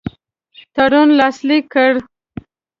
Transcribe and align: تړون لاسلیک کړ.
تړون 0.75 1.09
لاسلیک 1.19 1.63
کړ. 1.73 1.93